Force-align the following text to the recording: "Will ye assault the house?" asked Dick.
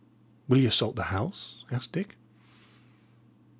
"Will 0.47 0.57
ye 0.57 0.65
assault 0.65 0.95
the 0.95 1.03
house?" 1.13 1.63
asked 1.69 1.91
Dick. 1.91 2.17